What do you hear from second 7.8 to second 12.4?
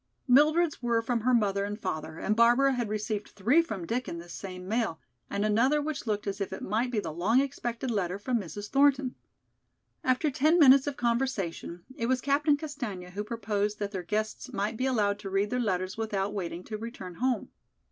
letter from Mrs. Thornton. After ten minutes of conversation, it was